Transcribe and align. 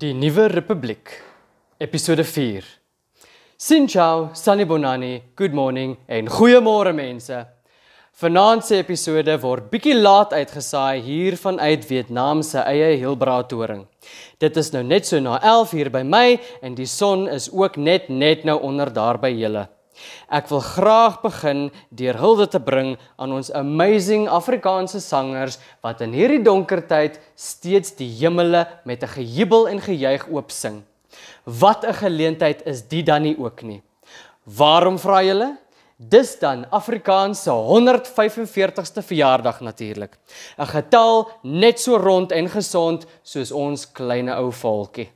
Die 0.00 0.14
Nuwe 0.14 0.48
Republiek 0.48 1.10
Episode 1.80 2.22
4 2.22 2.62
Xin 3.58 3.88
chào, 3.88 4.28
sanibonani, 4.32 5.22
good 5.34 5.52
morning 5.52 5.96
en 6.06 6.28
goeiemôre 6.30 6.92
mense. 6.94 7.38
Vanaand 8.20 8.62
se 8.62 8.78
episode 8.78 9.34
word 9.42 9.66
bietjie 9.72 9.96
laat 9.98 10.36
uitgesaai 10.38 11.00
hier 11.02 11.34
vanuit 11.42 11.88
Vietnam 11.88 12.44
se 12.46 12.62
eie 12.62 12.92
Hilbratoring. 13.00 13.88
Dit 14.38 14.60
is 14.62 14.70
nou 14.76 14.84
net 14.86 15.08
so 15.08 15.18
na 15.18 15.40
11 15.42 15.74
uur 15.80 15.90
by 15.90 16.04
my 16.06 16.38
en 16.62 16.78
die 16.78 16.86
son 16.86 17.26
is 17.26 17.50
ook 17.50 17.76
net 17.76 18.06
net 18.08 18.46
nou 18.46 18.60
onder 18.70 18.94
daar 18.94 19.18
by 19.18 19.32
julle. 19.34 19.66
Ek 20.28 20.48
wil 20.48 20.60
graag 20.60 21.20
begin 21.22 21.70
deur 21.90 22.18
hulde 22.20 22.48
te 22.48 22.60
bring 22.60 22.96
aan 23.16 23.32
ons 23.32 23.52
amazing 23.52 24.28
Afrikaanse 24.28 25.00
sangers 25.00 25.58
wat 25.80 26.00
in 26.00 26.12
hierdie 26.12 26.42
donker 26.42 26.82
tyd 26.86 27.20
steeds 27.34 27.94
die 27.96 28.10
hemele 28.20 28.66
met 28.84 29.02
'n 29.02 29.14
gejubel 29.16 29.68
en 29.68 29.80
gejuig 29.80 30.28
oop 30.28 30.50
sing. 30.50 30.82
Wat 31.44 31.84
'n 31.84 31.94
geleentheid 31.94 32.66
is 32.66 32.82
dit 32.82 33.06
dan 33.06 33.22
nie 33.22 33.36
ook 33.38 33.62
nie. 33.62 33.82
Waarom 34.44 34.98
vra 34.98 35.22
julle? 35.22 35.56
Dis 35.96 36.38
dan 36.38 36.70
Afrikaans 36.70 37.42
se 37.42 37.50
145ste 37.50 39.02
verjaardag 39.02 39.60
natuurlik. 39.60 40.18
'n 40.58 40.66
Getal 40.66 41.28
net 41.42 41.80
so 41.80 41.96
rond 41.96 42.32
en 42.32 42.48
gesond 42.48 43.06
soos 43.22 43.52
ons 43.52 43.92
klein 43.92 44.28
ou 44.28 44.52
volkie. 44.52 45.10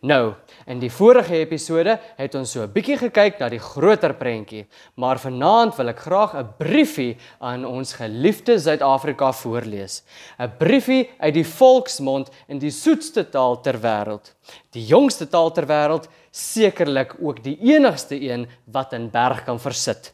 Nou, 0.00 0.34
in 0.66 0.80
die 0.80 0.90
vorige 0.90 1.34
episode 1.36 1.98
het 2.16 2.34
ons 2.34 2.52
so 2.52 2.62
'n 2.62 2.72
bietjie 2.72 2.96
gekyk 2.98 3.40
na 3.40 3.48
die 3.48 3.58
groter 3.58 4.14
prentjie, 4.14 4.66
maar 4.96 5.18
vanaand 5.18 5.76
wil 5.76 5.88
ek 5.88 5.98
graag 5.98 6.34
'n 6.34 6.48
briefie 6.58 7.16
aan 7.40 7.64
ons 7.64 7.92
geliefde 7.92 8.58
Suid-Afrika 8.58 9.32
voorlees. 9.32 10.02
'n 10.38 10.52
Briefie 10.58 11.10
uit 11.18 11.34
die 11.34 11.46
volksmond 11.46 12.30
in 12.48 12.58
die 12.58 12.70
soetste 12.70 13.30
taal 13.30 13.60
ter 13.60 13.78
wêreld. 13.78 14.34
Die 14.72 14.86
jongste 14.86 15.28
taal 15.28 15.52
ter 15.52 15.66
wêreld, 15.66 16.08
sekerlik 16.30 17.16
ook 17.20 17.42
die 17.42 17.58
enigste 17.60 18.20
een 18.20 18.46
wat 18.66 18.92
in 18.92 19.10
berg 19.10 19.44
kan 19.44 19.58
versit. 19.58 20.12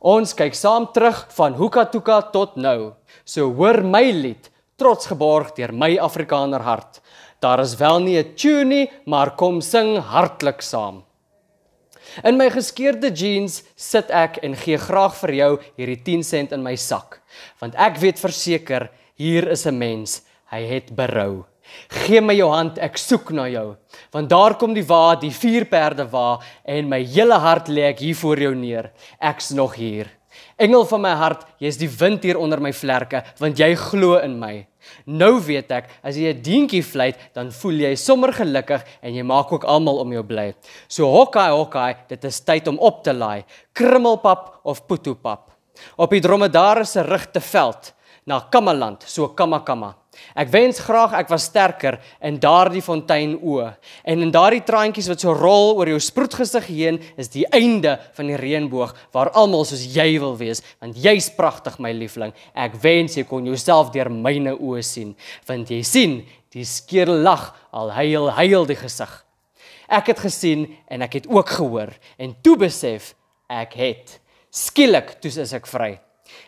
Ons 0.00 0.34
kyk 0.34 0.54
saam 0.54 0.92
terug 0.92 1.26
van 1.34 1.54
Hukatuka 1.54 2.20
tot 2.32 2.56
nou. 2.56 2.92
So 3.24 3.52
hoor 3.52 3.82
my 3.82 4.10
lied, 4.12 4.50
trots 4.76 5.08
geborg 5.08 5.54
deur 5.56 5.72
my 5.72 5.96
Afrikaner 5.96 6.60
hart. 6.60 7.00
Daar 7.40 7.60
is 7.60 7.76
wel 7.80 8.00
nie 8.00 8.18
'n 8.18 8.34
tune 8.36 8.64
nie, 8.64 8.90
maar 9.06 9.36
kom 9.36 9.60
sing 9.60 9.96
hartlik 9.98 10.62
saam. 10.62 11.04
In 12.24 12.36
my 12.36 12.50
geskeurde 12.50 13.10
jeans 13.10 13.62
sit 13.76 14.10
ek 14.10 14.38
en 14.42 14.54
gee 14.54 14.78
graag 14.78 15.14
vir 15.14 15.32
jou 15.34 15.58
hierdie 15.76 16.02
10 16.04 16.22
sent 16.22 16.52
in 16.52 16.62
my 16.62 16.76
sak, 16.76 17.20
want 17.60 17.74
ek 17.74 17.96
weet 17.96 18.18
verseker 18.18 18.90
hier 19.16 19.48
is 19.48 19.66
'n 19.66 19.78
mens, 19.78 20.22
hy 20.50 20.62
het 20.62 20.94
berou. 20.94 21.44
Gee 21.88 22.20
my 22.20 22.34
jou 22.34 22.48
hand, 22.50 22.78
ek 22.78 22.96
soek 22.98 23.32
na 23.32 23.48
jou. 23.48 23.76
Want 24.12 24.28
daar 24.28 24.54
kom 24.54 24.74
die 24.74 24.86
wa, 24.86 25.16
die 25.16 25.30
vier 25.30 25.64
perde 25.64 26.10
wa 26.10 26.38
en 26.64 26.88
my 26.88 27.02
hele 27.02 27.38
hart 27.38 27.68
lê 27.68 27.88
ek 27.90 27.98
hier 27.98 28.14
voor 28.14 28.38
jou 28.38 28.54
neer. 28.54 28.92
Ek's 29.20 29.50
nog 29.50 29.74
hier. 29.74 30.15
Engel 30.56 30.86
van 30.88 31.02
my 31.04 31.12
hart, 31.12 31.42
jy's 31.60 31.76
die 31.76 31.90
wind 31.90 32.22
hier 32.24 32.38
onder 32.40 32.62
my 32.64 32.70
vlerke, 32.72 33.20
want 33.42 33.58
jy 33.60 33.74
glo 33.76 34.16
in 34.24 34.38
my. 34.40 34.54
Nou 35.04 35.34
weet 35.44 35.72
ek, 35.74 35.90
as 36.02 36.16
jy 36.16 36.32
'n 36.32 36.40
dientjie 36.40 36.82
fluit, 36.82 37.16
dan 37.34 37.50
voel 37.50 37.84
jy 37.84 37.94
sommer 37.96 38.32
gelukkig 38.32 38.82
en 39.02 39.14
jy 39.14 39.22
maak 39.22 39.52
ook 39.52 39.64
almal 39.64 39.98
om 39.98 40.12
jou 40.12 40.22
bly. 40.22 40.54
So 40.88 41.10
hokkai 41.10 41.50
hokkai, 41.50 41.96
dit 42.08 42.24
is 42.24 42.40
tyd 42.40 42.68
om 42.68 42.78
op 42.78 43.04
te 43.04 43.12
laai. 43.12 43.44
Krummelpap 43.74 44.60
of 44.64 44.86
putu-pap. 44.86 45.50
Op 45.98 46.10
die 46.10 46.20
dromedare 46.20 46.84
se 46.84 47.02
rug 47.02 47.26
te 47.30 47.40
veld 47.40 47.92
na 48.24 48.40
Kamaland, 48.40 49.02
so 49.02 49.28
Kamakama. 49.28 49.94
Ek 50.36 50.50
wens 50.52 50.80
graag 50.82 51.14
ek 51.18 51.30
was 51.32 51.48
sterker 51.50 51.98
in 52.24 52.38
daardie 52.42 52.82
fontein 52.84 53.36
o. 53.40 53.64
En 54.04 54.24
in 54.24 54.32
daardie 54.34 54.62
traantjies 54.66 55.10
wat 55.12 55.22
so 55.22 55.34
rol 55.36 55.76
oor 55.76 55.90
jou 55.90 56.00
sproetgesig 56.02 56.70
heen, 56.70 57.00
is 57.16 57.32
die 57.34 57.46
einde 57.54 57.96
van 58.16 58.30
die 58.32 58.40
reënboog 58.40 58.94
waar 59.16 59.32
almal 59.36 59.66
soos 59.68 59.84
jy 59.94 60.08
wil 60.22 60.36
wees, 60.40 60.62
want 60.80 60.98
jy's 61.00 61.28
pragtig 61.36 61.78
my 61.82 61.92
liefling. 61.96 62.34
Ek 62.54 62.78
wens 62.82 63.16
jy 63.18 63.26
kon 63.28 63.46
jouself 63.46 63.92
deur 63.94 64.10
myne 64.12 64.56
oë 64.56 64.82
sien, 64.84 65.14
want 65.48 65.70
jy 65.72 65.82
sien, 65.86 66.20
die 66.56 66.64
skerel 66.64 67.20
lag 67.24 67.50
al 67.76 67.92
huil 67.98 68.30
huil 68.38 68.66
die 68.68 68.78
gesig. 68.78 69.10
Ek 69.86 70.08
het 70.10 70.22
gesien 70.24 70.66
en 70.90 71.04
ek 71.06 71.20
het 71.20 71.28
ook 71.30 71.52
gehoor 71.58 71.92
en 72.18 72.34
toe 72.42 72.56
besef 72.58 73.12
ek 73.52 73.76
het 73.78 74.16
skielik 74.50 75.18
toe 75.20 75.30
is 75.30 75.54
ek 75.54 75.68
vry. 75.70 75.94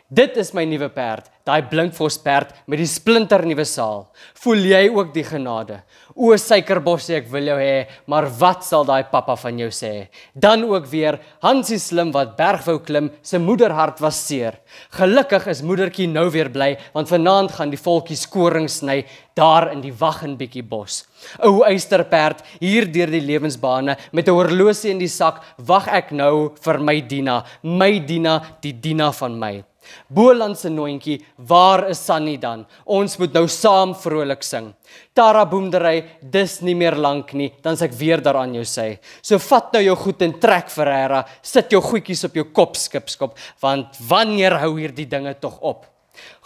Dit 0.08 0.38
is 0.40 0.54
my 0.56 0.62
nuwe 0.64 0.86
perd, 0.88 1.26
daai 1.44 1.66
blinkvos 1.68 2.14
perd 2.24 2.54
met 2.64 2.80
die 2.80 2.88
splinter 2.88 3.42
nuwe 3.44 3.66
saal. 3.68 4.06
Voel 4.40 4.62
jy 4.70 4.80
ook 4.88 5.10
die 5.12 5.24
genade? 5.26 5.82
O 6.16 6.32
suikerbossie, 6.40 7.18
ek 7.18 7.28
wil 7.28 7.50
jou 7.50 7.58
hê, 7.60 7.82
maar 8.08 8.24
wat 8.40 8.64
sal 8.64 8.88
daai 8.88 9.04
pappa 9.12 9.36
van 9.36 9.60
jou 9.60 9.68
sê? 9.68 10.08
Dan 10.32 10.64
ook 10.64 10.88
weer 10.88 11.20
Hansie 11.44 11.76
slim 11.76 12.14
wat 12.16 12.38
berg 12.40 12.64
wou 12.70 12.78
klim, 12.80 13.12
se 13.20 13.36
moederhart 13.36 14.00
was 14.00 14.22
seer. 14.24 14.56
Gelukkig 14.96 15.44
is 15.52 15.60
moedertjie 15.60 16.08
nou 16.08 16.30
weer 16.32 16.48
bly, 16.56 16.72
want 16.96 17.12
vanaand 17.12 17.52
gaan 17.60 17.76
die 17.76 17.84
volkie 17.84 18.16
skoring 18.16 18.72
sny 18.72 19.02
daar 19.36 19.68
in 19.76 19.84
die 19.84 19.92
wag 19.92 20.24
en 20.24 20.40
bietjie 20.40 20.64
bos. 20.64 21.02
O 21.44 21.66
eysterperd, 21.68 22.40
hier 22.64 22.88
deur 22.88 23.12
die 23.12 23.26
lewensbane 23.28 24.00
met 24.16 24.26
'n 24.28 24.40
horlosie 24.40 24.90
in 24.90 25.04
die 25.04 25.14
sak, 25.20 25.44
wag 25.58 25.86
ek 25.86 26.12
nou 26.12 26.56
vir 26.56 26.78
my 26.80 27.00
Dina, 27.00 27.44
my 27.62 27.98
Dina, 28.00 28.40
die 28.62 28.72
Dina 28.72 29.12
van 29.12 29.38
my. 29.38 29.67
Boland 30.08 30.58
se 30.58 30.70
noontjie, 30.70 31.18
waar 31.48 31.88
is 31.90 32.00
Sunny 32.04 32.36
dan? 32.40 32.64
Ons 32.84 33.18
moet 33.18 33.34
nou 33.34 33.46
saam 33.48 33.94
vrolik 33.94 34.42
sing. 34.46 34.70
Tara 35.14 35.44
boemdery, 35.46 36.04
dis 36.22 36.60
nie 36.66 36.76
meer 36.78 36.96
lank 36.96 37.32
nie, 37.32 37.50
dan 37.62 37.76
s 37.76 37.84
ek 37.86 37.96
weer 37.98 38.22
daaraan 38.24 38.54
jou 38.58 38.64
sê. 38.68 38.88
So 39.22 39.38
vat 39.38 39.72
nou 39.76 39.82
jou 39.84 39.96
goed 39.96 40.24
en 40.26 40.38
trek 40.40 40.72
Ferreira, 40.72 41.24
sit 41.42 41.72
jou 41.72 41.82
goedjies 41.84 42.24
op 42.28 42.40
jou 42.40 42.48
kop 42.52 42.76
skipskop, 42.76 43.38
want 43.62 43.98
wanneer 44.08 44.58
hou 44.62 44.76
hierdie 44.78 45.08
dinge 45.08 45.34
tog 45.40 45.60
op? 45.60 45.86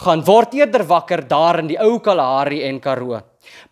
Gaan 0.05 0.23
word 0.27 0.55
eerder 0.57 0.85
wakker 0.89 1.23
daar 1.29 1.61
in 1.63 1.71
die 1.71 1.79
ou 1.81 1.99
Kalahari 2.03 2.63
en 2.67 2.81
Karoo. 2.83 3.21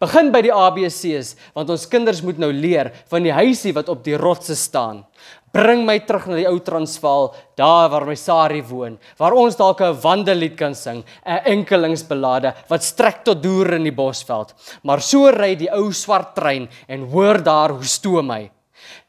Begin 0.02 0.30
by 0.34 0.40
die 0.44 0.52
ABC's 0.54 1.34
want 1.54 1.70
ons 1.72 1.86
kinders 1.90 2.22
moet 2.26 2.40
nou 2.42 2.50
leer 2.52 2.90
van 3.10 3.24
die 3.26 3.34
huisie 3.34 3.72
wat 3.76 3.90
op 3.92 4.02
die 4.06 4.16
rotse 4.18 4.56
staan. 4.58 5.04
Bring 5.52 5.82
my 5.82 5.98
terug 6.06 6.28
na 6.30 6.36
die 6.38 6.46
ou 6.46 6.60
Transvaal, 6.62 7.32
daar 7.58 7.88
waar 7.90 8.06
my 8.06 8.14
Sari 8.14 8.60
woon, 8.62 8.98
waar 9.18 9.34
ons 9.34 9.56
dalk 9.56 9.80
'n 9.80 9.98
wandellied 10.00 10.56
kan 10.56 10.74
sing, 10.74 11.02
'n 11.26 11.40
enkelingsbelade 11.44 12.54
wat 12.68 12.82
strek 12.82 13.24
tot 13.24 13.42
deur 13.42 13.74
in 13.74 13.82
die 13.82 13.92
bosveld. 13.92 14.54
Maar 14.84 15.00
so 15.00 15.26
ry 15.30 15.56
die 15.56 15.70
ou 15.72 15.92
swart 15.92 16.34
trein 16.34 16.68
en 16.88 17.10
hoor 17.10 17.42
daar 17.42 17.70
hoe 17.70 17.84
stoom 17.84 18.30
hy. 18.30 18.50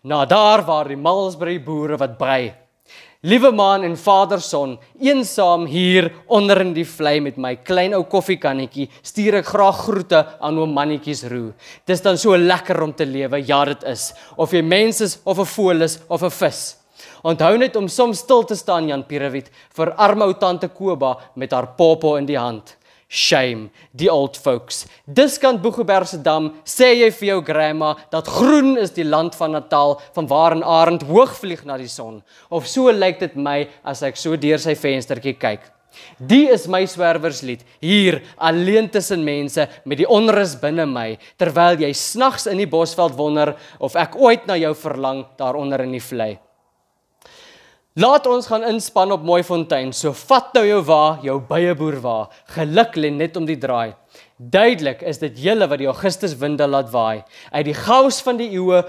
Na 0.03 0.25
daar 0.25 0.65
waar 0.65 0.87
die 0.87 0.97
Malsbury 0.97 1.59
boere 1.59 1.97
wat 1.97 2.17
brei. 2.17 2.60
Liewe 3.21 3.51
maan 3.53 3.83
en 3.85 3.93
vaderson, 4.01 4.71
eensaam 4.97 5.67
hier 5.69 6.07
onder 6.25 6.57
in 6.63 6.71
die 6.73 6.87
vlei 6.89 7.19
met 7.21 7.35
my 7.37 7.51
klein 7.61 7.93
ou 7.93 8.01
koffiekannetjie, 8.09 8.87
stuur 9.05 9.37
ek 9.43 9.51
graag 9.51 9.83
groete 9.83 10.23
aan 10.41 10.57
oom 10.57 10.73
mannetjies 10.73 11.27
roe. 11.29 11.51
Dis 11.85 12.01
dan 12.01 12.17
so 12.17 12.33
lekker 12.33 12.81
om 12.81 12.95
te 12.97 13.05
lewe, 13.05 13.43
ja 13.45 13.61
dit 13.69 13.85
is. 13.93 14.07
Of 14.41 14.57
jy 14.57 14.63
mens 14.65 15.03
is 15.05 15.19
of 15.23 15.37
'n 15.37 15.45
voël 15.53 15.85
is 15.85 15.99
of 16.09 16.23
'n 16.23 16.33
vis. 16.33 16.77
Onthou 17.21 17.57
net 17.57 17.75
om 17.75 17.87
soms 17.87 18.25
stil 18.25 18.43
te 18.43 18.55
staan 18.55 18.87
Jan 18.89 19.05
Pierewit 19.05 19.51
vir 19.69 19.93
arme 19.97 20.25
ou 20.25 20.33
tante 20.33 20.67
Koba 20.67 21.17
met 21.35 21.51
haar 21.51 21.75
popo 21.77 22.15
in 22.15 22.25
die 22.25 22.39
hand 22.39 22.75
shame 23.11 23.67
die 23.91 24.07
old 24.07 24.37
folks. 24.39 24.85
Diskant 25.03 25.59
Boegeberg 25.61 26.07
se 26.07 26.19
dam 26.23 26.47
sê 26.63 26.93
jy 26.95 27.09
vir 27.17 27.27
jou 27.33 27.41
grandma 27.49 27.91
dat 28.13 28.29
groen 28.31 28.77
is 28.79 28.95
die 28.95 29.03
land 29.03 29.35
van 29.35 29.51
Natal 29.57 29.97
van 30.15 30.29
waar 30.31 30.55
'n 30.55 30.63
arend 30.63 31.03
hoog 31.03 31.35
vlieg 31.35 31.65
na 31.65 31.77
die 31.77 31.91
son. 31.91 32.23
Of 32.49 32.67
so 32.67 32.91
lyk 32.91 33.19
dit 33.19 33.35
my 33.35 33.67
as 33.83 34.01
ek 34.01 34.15
so 34.15 34.35
deur 34.37 34.57
sy 34.57 34.75
venstertjie 34.75 35.37
kyk. 35.37 35.59
Die 36.17 36.47
is 36.47 36.67
my 36.67 36.85
swerwerslied 36.85 37.65
hier 37.81 38.21
alleen 38.37 38.89
tussen 38.89 39.23
mense 39.23 39.67
met 39.83 39.97
die 39.97 40.07
onrus 40.07 40.55
binne 40.55 40.85
my 40.85 41.17
terwyl 41.37 41.79
jy 41.81 41.91
snags 41.93 42.47
in 42.47 42.57
die 42.57 42.69
bosveld 42.69 43.17
wonder 43.17 43.57
of 43.79 43.95
ek 43.95 44.15
ooit 44.15 44.47
na 44.47 44.55
jou 44.55 44.73
verlang 44.73 45.25
daaronder 45.37 45.81
in 45.81 45.91
die 45.91 45.99
vlei. 45.99 46.39
Laat 47.99 48.23
ons 48.23 48.45
gaan 48.47 48.63
inspan 48.63 49.11
op 49.11 49.23
Mooi 49.27 49.41
Fontein. 49.43 49.89
So 49.91 50.13
vat 50.15 50.53
nou 50.55 50.61
jou 50.63 50.77
wa, 50.87 51.17
jou 51.27 51.33
bye 51.43 51.73
boer 51.75 51.97
wa. 51.99 52.13
Geluk 52.55 52.93
lê 52.95 53.09
net 53.11 53.35
om 53.35 53.43
die 53.43 53.57
draai. 53.59 53.91
Duidelik 54.39 55.01
is 55.03 55.17
dit 55.19 55.41
julle 55.43 55.65
wat 55.67 55.81
die 55.81 55.89
Augustus 55.91 56.37
winde 56.39 56.63
laat 56.71 56.87
waai. 56.93 57.25
Uit 57.51 57.65
die 57.67 57.75
chaos 57.75 58.21
van 58.23 58.39
die 58.39 58.47
eeue 58.55 58.79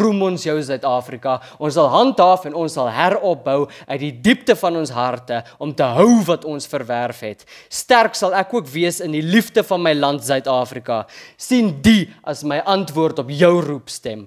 roem 0.00 0.22
ons 0.30 0.46
jou 0.48 0.54
Suid-Afrika. 0.56 1.34
Ons 1.60 1.76
sal 1.76 1.90
handhaaf 1.92 2.46
en 2.48 2.56
ons 2.56 2.72
sal 2.72 2.88
heropbou 2.96 3.66
uit 3.90 4.00
die 4.00 4.14
diepte 4.24 4.56
van 4.56 4.80
ons 4.80 4.94
harte 4.96 5.42
om 5.60 5.74
te 5.76 5.90
hou 5.98 6.22
wat 6.24 6.48
ons 6.48 6.64
verwerf 6.72 7.20
het. 7.28 7.44
Sterk 7.68 8.16
sal 8.16 8.32
ek 8.40 8.54
ook 8.56 8.72
wees 8.72 9.02
in 9.04 9.12
die 9.12 9.20
liefde 9.20 9.66
van 9.68 9.84
my 9.84 9.92
land 9.92 10.24
Suid-Afrika. 10.24 11.04
sien 11.36 11.74
die 11.82 12.08
as 12.24 12.40
my 12.42 12.62
antwoord 12.64 13.20
op 13.20 13.28
jou 13.28 13.52
roepstem. 13.60 14.24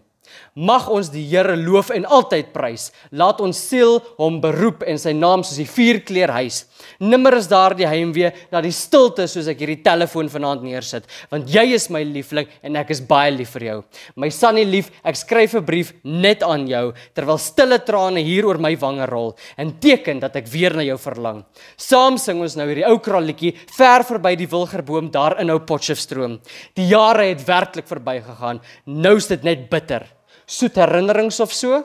Mag 0.56 0.90
ons 0.92 1.12
die 1.14 1.24
Here 1.30 1.56
loof 1.56 1.92
en 1.96 2.06
altyd 2.06 2.52
prys. 2.54 2.90
Laat 3.12 3.40
ons 3.42 3.58
siel 3.70 4.00
hom 4.18 4.40
beroep 4.44 4.84
en 4.88 4.98
sy 5.00 5.14
naam 5.16 5.44
soos 5.44 5.60
die 5.62 5.70
vuurkleur 5.70 6.34
huis. 6.40 6.64
Nimmer 7.00 7.38
is 7.38 7.48
daar 7.52 7.76
die 7.78 7.88
heimwee 7.88 8.32
na 8.52 8.62
die 8.64 8.74
stilte 8.76 9.28
soos 9.30 9.48
ek 9.52 9.62
hierdie 9.64 9.80
telefoon 9.86 10.30
vanaand 10.32 10.64
neersit, 10.66 11.08
want 11.32 11.50
jy 11.52 11.66
is 11.76 11.90
my 11.94 12.02
liefling 12.08 12.50
en 12.66 12.80
ek 12.80 12.92
is 12.96 13.02
baie 13.06 13.32
lief 13.32 13.54
vir 13.56 13.68
jou. 13.70 13.78
My 14.20 14.32
Sunny 14.34 14.66
lief, 14.68 14.92
ek 15.04 15.16
skryf 15.20 15.56
'n 15.56 15.66
brief 15.66 15.94
net 16.04 16.44
aan 16.44 16.68
jou 16.68 16.94
terwyl 17.14 17.38
stille 17.38 17.80
trane 17.86 18.24
hier 18.24 18.46
oor 18.46 18.58
my 18.58 18.76
wange 18.76 19.06
rol 19.10 19.36
en 19.58 19.80
teken 19.80 20.20
dat 20.20 20.36
ek 20.36 20.48
weer 20.48 20.76
na 20.76 20.84
jou 20.84 20.98
verlang. 20.98 21.44
Saam 21.78 22.18
sing 22.18 22.42
ons 22.42 22.56
nou 22.56 22.68
hierdie 22.68 22.88
ou 22.88 23.00
kraalletjie 23.00 23.56
ver 23.78 24.04
verby 24.04 24.36
die 24.36 24.48
wilgerboom 24.48 25.12
daar 25.12 25.40
in 25.40 25.50
ou 25.50 25.60
Potchefstroom. 25.60 26.40
Die 26.76 26.88
jare 26.88 27.30
het 27.30 27.46
werklik 27.48 27.88
verbygegaan. 27.88 28.62
Nou 28.86 29.16
is 29.18 29.28
dit 29.28 29.44
net 29.44 29.70
bitter. 29.70 30.19
Soet 30.50 30.80
herinnerings 30.82 31.38
of 31.44 31.54
so? 31.54 31.84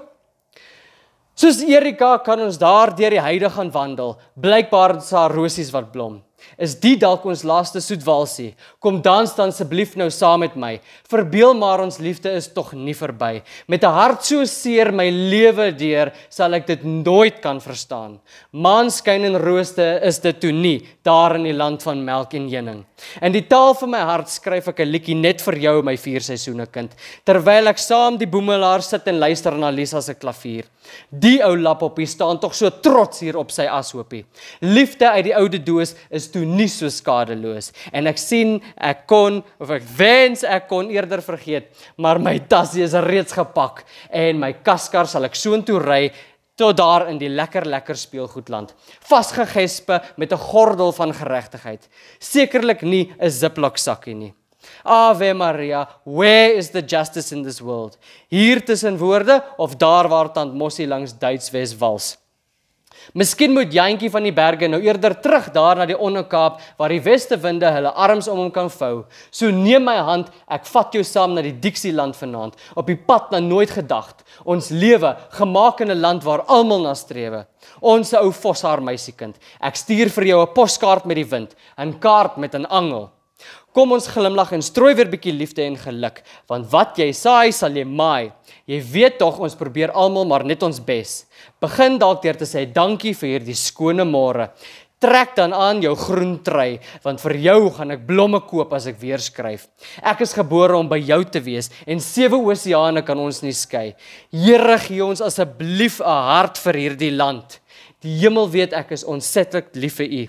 Soos 1.36 1.60
Erika 1.66 2.14
kan 2.24 2.40
ons 2.40 2.56
daar 2.62 2.94
deur 2.96 3.12
die 3.12 3.20
heide 3.20 3.50
gaan 3.52 3.72
wandel. 3.74 4.14
Blykbaar 4.40 4.96
is 5.02 5.10
daar 5.12 5.34
rosies 5.34 5.72
wat 5.74 5.90
blom. 5.92 6.22
Is 6.58 6.74
dit 6.78 7.00
dalk 7.00 7.24
ons 7.26 7.42
laaste 7.42 7.80
soetwalsie? 7.80 8.54
Kom 8.78 9.00
dans 9.02 9.34
dan 9.34 9.52
asseblief 9.54 9.96
nou 9.96 10.10
saam 10.10 10.40
met 10.44 10.56
my. 10.56 10.80
Verbeel 11.10 11.54
maar 11.58 11.82
ons 11.84 11.98
liefde 12.02 12.30
is 12.34 12.48
tog 12.54 12.72
nie 12.74 12.94
verby. 12.94 13.42
Met 13.68 13.84
'n 13.84 13.94
hart 13.94 14.24
so 14.24 14.44
seer 14.44 14.92
my 14.92 15.08
lewe 15.10 15.72
deur, 15.72 16.12
sal 16.28 16.54
ek 16.54 16.66
dit 16.66 16.84
nooit 16.84 17.40
kan 17.40 17.60
verstaan. 17.60 18.20
Maanskyn 18.52 19.24
en 19.24 19.38
rooste 19.38 20.00
is 20.02 20.18
dit 20.18 20.40
toe 20.40 20.52
nie 20.52 20.86
daar 21.02 21.36
in 21.36 21.44
die 21.44 21.52
land 21.52 21.82
van 21.82 22.04
melk 22.04 22.34
en 22.34 22.48
honing. 22.48 22.84
In 23.20 23.32
die 23.32 23.46
taal 23.46 23.74
van 23.74 23.90
my 23.90 23.98
hart 23.98 24.28
skryf 24.28 24.68
ek 24.68 24.80
'n 24.80 24.90
liedjie 24.90 25.16
net 25.16 25.40
vir 25.40 25.58
jou 25.58 25.82
my 25.82 25.96
vier 25.96 26.20
seisoene 26.20 26.66
kind, 26.66 26.94
terwyl 27.24 27.68
ek 27.68 27.78
saam 27.78 28.16
die 28.18 28.26
boemelaar 28.26 28.82
sit 28.82 29.06
en 29.08 29.18
luister 29.18 29.52
na 29.52 29.70
Lisa 29.70 30.00
se 30.00 30.14
klavier. 30.14 30.64
Die 31.10 31.42
ou 31.44 31.56
lapopie 31.56 32.06
staan 32.06 32.38
tog 32.38 32.54
so 32.54 32.70
trots 32.70 33.20
hier 33.20 33.36
op 33.36 33.50
sy 33.50 33.66
ashoopie. 33.66 34.24
Liefde 34.60 35.08
uit 35.10 35.24
die 35.24 35.36
oude 35.36 35.58
doos 35.58 35.94
is 36.10 36.30
toe 36.34 36.44
nie 36.48 36.68
so 36.70 36.90
skadeloos. 36.90 37.70
En 37.94 38.10
ek 38.10 38.20
sien 38.20 38.58
ek 38.76 39.06
kon 39.10 39.40
of 39.62 39.72
ek 39.76 39.86
wens 39.98 40.44
ek 40.44 40.68
kon 40.70 40.90
eerder 40.92 41.22
vergeet, 41.24 41.70
maar 41.96 42.20
my 42.22 42.36
tasse 42.50 42.82
is 42.82 42.96
reeds 43.06 43.36
gepak 43.36 43.84
en 44.10 44.40
my 44.42 44.52
kaskar 44.66 45.10
sal 45.10 45.28
ek 45.28 45.38
soontoe 45.38 45.80
ry 45.82 46.04
tot 46.58 46.76
daar 46.78 47.08
in 47.10 47.18
die 47.18 47.30
lekker 47.30 47.66
lekker 47.66 47.98
speelgoedland. 47.98 48.74
Vasgegespe 49.08 50.00
met 50.16 50.32
'n 50.32 50.38
gordel 50.38 50.92
van 50.92 51.12
geregtigheid. 51.12 51.88
Sekerlik 52.18 52.82
nie 52.82 53.12
'n 53.18 53.30
ziplock 53.30 53.78
sakkie 53.78 54.14
nie. 54.14 54.34
Ave 54.84 55.34
Maria 55.34 55.88
where 56.04 56.54
is 56.54 56.70
the 56.70 56.82
justice 56.82 57.32
in 57.32 57.42
this 57.42 57.60
world? 57.60 57.98
Hier 58.28 58.64
tussen 58.64 58.98
woorde 58.98 59.44
of 59.56 59.76
daar 59.76 60.08
waar 60.08 60.32
tant 60.32 60.54
Mossie 60.54 60.86
langs 60.86 61.18
Duitswes 61.18 61.76
wals 61.76 62.23
Miskien 63.12 63.52
moet 63.52 63.72
Jantjie 63.72 64.10
van 64.10 64.22
die 64.22 64.32
berge 64.32 64.68
nou 64.68 64.80
eerder 64.82 65.14
terug 65.20 65.50
daar 65.52 65.76
na 65.76 65.86
die 65.86 65.98
Onderkaap 65.98 66.60
waar 66.78 66.88
die 66.88 67.02
weste 67.04 67.36
winde 67.36 67.68
hulle 67.70 67.92
arms 67.92 68.28
om 68.28 68.38
hom 68.38 68.50
kan 68.50 68.70
vou. 68.70 69.04
So 69.30 69.50
neem 69.50 69.84
my 69.84 69.96
hand, 69.96 70.30
ek 70.48 70.64
vat 70.72 70.94
jou 70.96 71.04
saam 71.04 71.34
na 71.34 71.42
die 71.44 71.52
Dixieland 71.52 72.16
vanaand, 72.16 72.56
op 72.74 72.86
die 72.86 72.96
pad 72.96 73.30
na 73.30 73.40
nooit 73.44 73.70
gedagte. 73.70 74.24
Ons 74.44 74.70
lewe 74.70 75.16
gemaak 75.36 75.80
in 75.80 75.90
'n 75.90 76.00
land 76.00 76.24
waar 76.24 76.44
almal 76.48 76.80
na 76.80 76.94
strewe. 76.94 77.46
Ons 77.80 78.14
ou 78.14 78.32
voshaar 78.32 78.80
meisiekind. 78.82 79.36
Ek 79.60 79.76
stuur 79.76 80.08
vir 80.10 80.24
jou 80.24 80.42
'n 80.42 80.54
poskaart 80.54 81.04
met 81.04 81.16
die 81.16 81.30
wind, 81.30 81.54
'n 81.78 81.98
kaart 81.98 82.36
met 82.36 82.54
'n 82.54 82.66
angel. 82.66 83.10
Kom 83.74 83.90
ons 83.90 84.06
glimlag 84.06 84.52
en 84.54 84.62
strooi 84.62 84.92
weer 84.94 85.08
bietjie 85.10 85.32
liefde 85.34 85.64
en 85.64 85.74
geluk, 85.74 86.20
want 86.46 86.68
wat 86.70 86.98
jy 87.00 87.08
saai, 87.16 87.50
sal 87.50 87.74
jy 87.74 87.82
maai. 87.84 88.30
Jy 88.70 88.78
weet 88.92 89.18
tog 89.18 89.40
ons 89.42 89.56
probeer 89.58 89.90
almal 89.90 90.28
maar 90.30 90.44
net 90.46 90.62
ons 90.62 90.78
bes. 90.78 91.24
Begin 91.60 91.98
dalk 91.98 92.22
deur 92.22 92.38
te 92.38 92.46
sê 92.46 92.62
dankie 92.70 93.16
vir 93.18 93.32
hierdie 93.32 93.56
skone 93.58 94.06
môre. 94.06 94.52
Trek 95.02 95.34
dan 95.36 95.52
aan 95.52 95.82
jou 95.82 95.92
groen 95.98 96.36
trui, 96.46 96.78
want 97.04 97.20
vir 97.20 97.34
jou 97.42 97.58
gaan 97.76 97.92
ek 97.92 98.06
blomme 98.06 98.38
koop 98.46 98.70
as 98.78 98.86
ek 98.88 99.00
weer 99.02 99.20
skryf. 99.20 99.66
Ek 100.00 100.22
is 100.24 100.32
gebore 100.32 100.78
om 100.78 100.88
by 100.88 101.00
jou 101.02 101.18
te 101.28 101.42
wees 101.44 101.68
en 101.84 102.00
sewe 102.00 102.38
oseane 102.38 103.02
kan 103.04 103.18
ons 103.20 103.42
nie 103.44 103.52
skei. 103.52 103.90
Here 104.32 104.78
gee 104.86 105.02
ons 105.04 105.20
asseblief 105.20 106.00
'n 106.00 106.22
hart 106.30 106.62
vir 106.62 106.74
hierdie 106.74 107.12
land. 107.12 107.58
Die 108.00 108.16
hemel 108.22 108.48
weet 108.48 108.72
ek 108.72 108.92
is 108.92 109.04
ontsettend 109.04 109.74
lief 109.74 109.96
vir 109.96 110.06
u. 110.06 110.24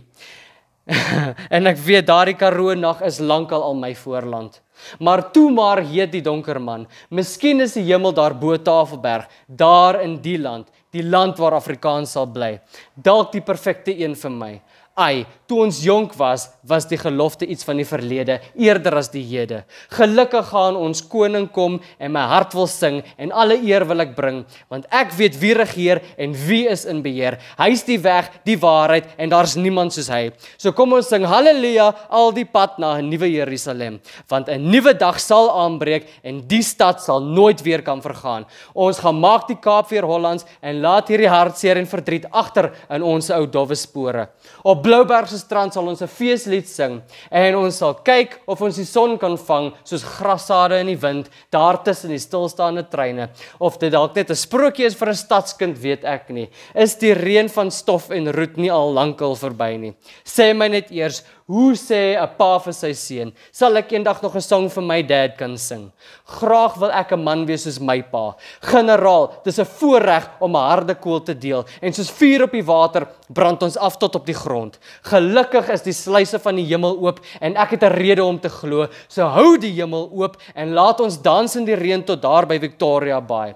en 1.56 1.68
ek 1.68 1.80
weet 1.82 2.06
daardie 2.08 2.38
Karoo 2.38 2.76
nag 2.78 3.02
is 3.06 3.20
lankal 3.20 3.64
al 3.66 3.78
my 3.80 3.94
voorland. 3.98 4.62
Maar 5.00 5.32
toe 5.32 5.52
maar 5.52 5.82
heet 5.84 6.12
die 6.12 6.22
donker 6.22 6.60
man. 6.62 6.88
Miskien 7.10 7.62
is 7.62 7.74
die 7.74 7.86
hemel 7.88 8.14
daar 8.14 8.36
bo 8.38 8.58
Tafelberg, 8.58 9.28
daar 9.48 10.02
in 10.02 10.18
die 10.22 10.38
land, 10.38 10.68
die 10.92 11.04
land 11.04 11.38
waar 11.38 11.58
Afrikaans 11.58 12.16
sal 12.16 12.28
bly. 12.32 12.60
Dalk 12.96 13.32
die 13.32 13.44
perfekte 13.44 13.96
een 13.96 14.16
vir 14.16 14.32
my. 14.32 14.54
Ai, 14.96 15.26
toe 15.44 15.58
ons 15.66 15.82
jonk 15.84 16.14
was, 16.16 16.46
was 16.64 16.86
die 16.88 16.96
gelofte 16.96 17.44
iets 17.52 17.66
van 17.68 17.76
die 17.82 17.88
verlede 17.88 18.38
eerder 18.56 18.96
as 18.96 19.10
die 19.12 19.26
hede. 19.28 19.66
Gelukkig 19.92 20.48
gaan 20.54 20.78
ons 20.80 21.02
koning 21.12 21.50
kom 21.52 21.82
en 22.00 22.14
my 22.16 22.24
hart 22.32 22.56
wil 22.56 22.70
sing 22.72 23.02
en 23.20 23.34
alle 23.36 23.58
eer 23.60 23.84
wil 23.90 24.06
ek 24.06 24.14
bring, 24.16 24.38
want 24.72 24.88
ek 24.96 25.12
weet 25.18 25.36
wie 25.42 25.52
regeer 25.60 26.00
en 26.16 26.38
wie 26.46 26.62
is 26.72 26.86
in 26.88 27.02
beheer. 27.04 27.36
Hy 27.60 27.68
is 27.76 27.84
die 27.84 28.00
weg, 28.00 28.30
die 28.48 28.56
waarheid 28.62 29.12
en 29.20 29.36
daar's 29.36 29.58
niemand 29.60 29.92
soos 29.98 30.08
hy. 30.16 30.30
So 30.56 30.72
kom 30.72 30.96
ons 30.96 31.12
sing 31.12 31.28
haleluja 31.28 31.90
al 32.08 32.32
die 32.32 32.48
pad 32.48 32.80
na 32.80 32.96
'n 32.96 33.12
nuwe 33.12 33.28
Jerusalem, 33.36 34.00
want 34.32 34.48
'n 34.48 34.65
nuwe 34.66 34.94
dag 34.98 35.20
sal 35.22 35.50
aanbreek 35.54 36.08
en 36.26 36.42
die 36.50 36.64
stad 36.66 37.02
sal 37.04 37.22
nooit 37.22 37.62
weer 37.66 37.84
kan 37.86 38.02
vergaan. 38.04 38.46
Ons 38.74 39.00
gaan 39.04 39.20
maak 39.22 39.48
die 39.50 39.60
Kaap 39.62 39.90
weer 39.94 40.08
Hollands 40.10 40.46
en 40.62 40.82
laat 40.84 41.10
hierdie 41.12 41.30
hartseer 41.30 41.80
en 41.80 41.90
verdriet 41.90 42.26
agter 42.32 42.72
in 42.90 43.06
ons 43.06 43.30
ou 43.36 43.46
dowwe 43.46 43.78
spore. 43.80 44.28
Op 44.64 44.82
Blouberg 44.84 45.30
se 45.30 45.40
strand 45.40 45.74
sal 45.74 45.88
ons 45.88 46.02
'n 46.02 46.08
feeslied 46.08 46.68
sing 46.68 47.02
en 47.32 47.56
ons 47.56 47.78
sal 47.78 47.94
kyk 47.94 48.42
of 48.48 48.62
ons 48.62 48.76
die 48.76 48.86
son 48.86 49.18
kan 49.18 49.38
vang 49.38 49.72
soos 49.84 50.04
grassade 50.04 50.80
in 50.80 50.88
die 50.88 51.02
wind 51.02 51.30
daar 51.52 51.84
tussen 51.84 52.10
die 52.10 52.20
stilstaande 52.20 52.84
treine 52.90 53.30
of 53.60 53.78
dit 53.80 53.92
dalk 53.92 54.16
net 54.16 54.30
'n 54.30 54.36
sprokie 54.36 54.86
is 54.86 54.96
vir 54.96 55.10
'n 55.10 55.16
stadskind 55.16 55.78
weet 55.78 56.04
ek 56.04 56.30
nie 56.30 56.50
is 56.74 56.96
die 56.96 57.14
reën 57.14 57.50
van 57.50 57.72
stof 57.72 58.12
en 58.12 58.32
roet 58.32 58.58
nie 58.58 58.72
al 58.72 58.94
lankal 58.94 59.36
verby 59.36 59.78
nie 59.78 59.94
sê 60.24 60.54
my 60.54 60.68
net 60.68 60.92
eers 60.92 61.24
Hoe 61.46 61.76
sê 61.78 62.18
'n 62.18 62.30
pa 62.38 62.58
vir 62.58 62.74
sy 62.74 62.92
seun, 62.94 63.32
sal 63.52 63.78
ek 63.78 63.92
eendag 63.94 64.22
nog 64.24 64.36
'n 64.36 64.42
sang 64.56 64.70
vir 64.72 64.86
my 64.88 65.02
dad 65.04 65.36
kan 65.38 65.58
sing? 65.60 65.92
Graag 66.40 66.78
wil 66.80 66.92
ek 66.92 67.12
'n 67.12 67.24
man 67.24 67.46
wees 67.46 67.64
soos 67.64 67.80
my 67.80 68.02
pa. 68.02 68.36
Generaal, 68.62 69.34
dis 69.44 69.60
'n 69.60 69.66
voorreg 69.66 70.30
om 70.40 70.56
'n 70.56 70.70
harde 70.70 70.96
koel 70.96 71.20
te 71.20 71.34
deel 71.34 71.66
en 71.82 71.94
soos 71.94 72.10
vuur 72.10 72.44
op 72.44 72.52
die 72.52 72.64
water 72.64 73.08
brand 73.34 73.64
ons 73.64 73.78
af 73.78 73.98
tot 73.98 74.16
op 74.16 74.26
die 74.26 74.34
grond. 74.34 74.80
Gelukkig 75.04 75.70
is 75.70 75.82
die 75.82 75.94
sluise 75.94 76.40
van 76.40 76.56
die 76.56 76.66
hemel 76.66 76.98
oop 76.98 77.20
en 77.42 77.58
ek 77.58 77.72
het 77.72 77.84
'n 77.84 77.94
rede 77.94 78.24
om 78.24 78.40
te 78.40 78.50
glo. 78.50 78.88
So 79.08 79.24
hou 79.28 79.58
die 79.58 79.74
hemel 79.74 80.10
oop 80.14 80.38
en 80.56 80.74
laat 80.74 81.00
ons 81.02 81.22
dans 81.22 81.56
in 81.56 81.66
die 81.66 81.76
reën 81.76 82.04
tot 82.04 82.22
daar 82.22 82.46
by 82.46 82.60
Victoria 82.60 83.22
Bay. 83.22 83.56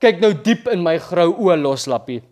Kyk 0.00 0.20
nou 0.20 0.32
diep 0.32 0.68
in 0.68 0.82
my 0.82 0.98
grou 0.98 1.32
oë 1.32 1.56
loslappie 1.62 2.22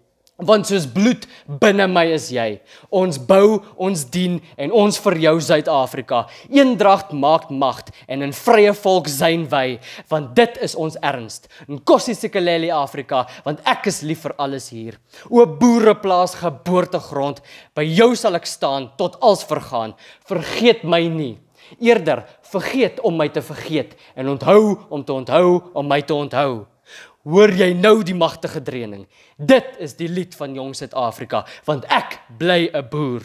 want 0.42 0.68
soos 0.68 0.86
bloed 0.86 1.26
binne 1.62 1.86
my 1.90 2.04
is 2.14 2.28
jy. 2.34 2.60
Ons 2.90 3.18
bou, 3.18 3.60
ons 3.76 4.04
dien 4.14 4.38
en 4.56 4.74
ons 4.82 4.98
vir 5.04 5.18
jou 5.26 5.34
Suid-Afrika. 5.40 6.24
Eendrag 6.50 7.12
maak 7.12 7.50
mag 7.50 7.82
en 8.08 8.22
'n 8.22 8.32
vrye 8.32 8.72
volk 8.74 9.08
sein 9.08 9.46
wy, 9.48 9.78
want 10.08 10.34
dit 10.34 10.58
is 10.62 10.74
ons 10.74 10.96
erns. 11.02 11.42
En 11.68 11.78
Kossie 11.78 12.14
Sikeleli 12.14 12.70
Afrika, 12.70 13.26
want 13.44 13.60
ek 13.66 13.86
is 13.86 14.02
lief 14.02 14.22
vir 14.22 14.34
alles 14.38 14.68
hier. 14.70 14.98
O 15.30 15.46
boereplaas 15.46 16.34
geboortegrond, 16.34 17.40
by 17.74 17.82
jou 17.82 18.14
sal 18.14 18.34
ek 18.34 18.46
staan 18.46 18.90
tot 18.96 19.16
als 19.20 19.44
vergaan. 19.44 19.94
Vergeet 20.26 20.84
my 20.84 21.08
nie. 21.08 21.38
Eerder 21.80 22.24
vergeet 22.52 23.00
om 23.00 23.16
my 23.16 23.28
te 23.28 23.42
vergeet 23.42 23.96
en 24.14 24.28
onthou 24.28 24.78
om 24.90 25.04
te 25.04 25.12
onthou 25.12 25.62
om 25.72 25.88
my 25.88 26.02
te 26.02 26.14
onthou. 26.14 26.66
Hoor 27.22 27.52
jy 27.54 27.68
nou 27.78 28.02
die 28.02 28.16
magtige 28.18 28.58
dreuning? 28.66 29.04
Dit 29.38 29.76
is 29.78 29.94
die 29.94 30.08
lied 30.10 30.34
van 30.34 30.56
jong 30.58 30.72
Suid-Afrika, 30.74 31.44
want 31.68 31.86
ek 31.86 32.18
bly 32.38 32.70
'n 32.74 32.88
boer. 32.90 33.22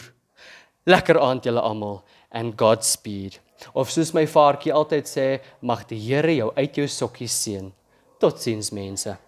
Lekker 0.86 1.18
aand 1.18 1.44
julle 1.44 1.60
almal 1.60 2.04
and 2.30 2.54
Godspeed. 2.56 3.40
Of 3.74 3.90
soos 3.90 4.12
my 4.14 4.26
vaartjie 4.26 4.72
altyd 4.72 5.06
sê, 5.06 5.40
mag 5.60 5.86
die 5.86 5.98
Here 5.98 6.34
jou 6.36 6.52
uit 6.54 6.74
jou 6.76 6.86
sokkies 6.86 7.42
seën. 7.42 7.72
Totsiens 8.20 8.70
mense. 8.70 9.18